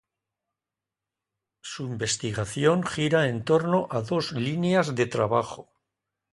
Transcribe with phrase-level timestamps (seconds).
[1.61, 5.69] Su investigación gira en torno a dos líneas de trabajo.